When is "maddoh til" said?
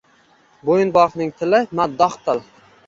1.81-2.45